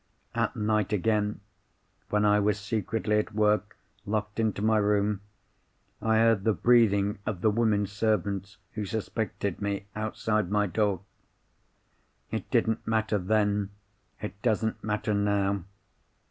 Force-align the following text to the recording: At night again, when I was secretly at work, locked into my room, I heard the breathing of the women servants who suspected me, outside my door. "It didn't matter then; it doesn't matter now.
At 0.33 0.55
night 0.55 0.91
again, 0.93 1.41
when 2.09 2.25
I 2.25 2.39
was 2.39 2.59
secretly 2.59 3.19
at 3.19 3.35
work, 3.35 3.77
locked 4.03 4.39
into 4.39 4.63
my 4.63 4.79
room, 4.79 5.21
I 6.01 6.15
heard 6.17 6.43
the 6.43 6.53
breathing 6.55 7.19
of 7.23 7.41
the 7.41 7.51
women 7.51 7.85
servants 7.85 8.57
who 8.71 8.83
suspected 8.83 9.61
me, 9.61 9.85
outside 9.95 10.49
my 10.49 10.65
door. 10.65 11.01
"It 12.31 12.49
didn't 12.49 12.87
matter 12.87 13.19
then; 13.19 13.69
it 14.19 14.41
doesn't 14.41 14.83
matter 14.83 15.13
now. 15.13 15.65